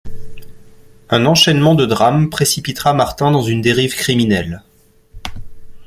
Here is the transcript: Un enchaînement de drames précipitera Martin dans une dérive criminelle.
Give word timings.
Un 1.11 1.27
enchaînement 1.27 1.75
de 1.75 1.85
drames 1.85 2.31
précipitera 2.31 2.95
Martin 2.95 3.29
dans 3.29 3.43
une 3.43 3.61
dérive 3.61 3.93
criminelle. 3.95 4.63